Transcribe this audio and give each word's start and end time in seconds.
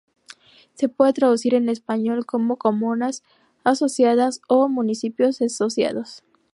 Se 0.73 0.89
puede 0.89 1.13
traducir 1.13 1.53
en 1.53 1.69
español 1.69 2.25
como 2.25 2.57
""comunas 2.57 3.21
asociadas"" 3.63 4.41
o 4.47 4.67
""municipios 4.67 5.39
asociados"". 5.43 6.23